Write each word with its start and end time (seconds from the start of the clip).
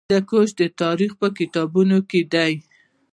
هندوکش 0.09 0.49
د 0.61 0.63
تاریخ 0.81 1.11
په 1.21 1.27
کتابونو 1.37 1.97
کې 2.09 2.21
دی. 2.33 2.53